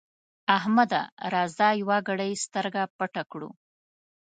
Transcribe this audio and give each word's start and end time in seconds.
احمده! 0.57 1.01
راځه 1.33 1.67
يوه 1.81 1.97
ګړۍ 2.07 2.31
سترګه 2.45 2.83
پټه 2.97 3.23
کړو. 3.31 3.49